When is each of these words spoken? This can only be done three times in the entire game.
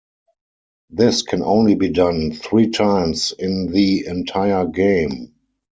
This 0.89 1.21
can 1.21 1.43
only 1.43 1.75
be 1.75 1.89
done 1.91 2.31
three 2.31 2.71
times 2.71 3.33
in 3.37 3.67
the 3.71 4.07
entire 4.07 4.65
game. 4.65 5.35